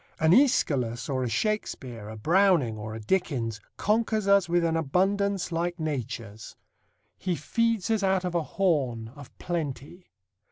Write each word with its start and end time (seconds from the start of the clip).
An 0.19 0.31
Æschylus 0.31 1.13
or 1.13 1.23
a 1.23 1.29
Shakespeare, 1.29 2.09
a 2.09 2.17
Browning 2.17 2.75
or 2.75 2.95
a 2.95 2.99
Dickens, 2.99 3.59
conquers 3.77 4.27
us 4.27 4.49
with 4.49 4.63
an 4.63 4.75
abundance 4.75 5.51
like 5.51 5.79
nature's. 5.79 6.55
He 7.19 7.35
feeds 7.35 7.91
us 7.91 8.01
out 8.01 8.25
of 8.25 8.33
a 8.33 8.41
horn, 8.41 9.09
of 9.09 9.37
plenty. 9.37 10.09